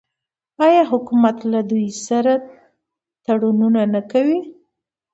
آیا 0.65 0.83
حکومت 0.91 1.37
له 1.51 1.59
دوی 1.69 1.87
سره 2.07 2.33
تړونونه 3.25 3.81
نه 3.93 4.01
کوي؟ 4.11 4.39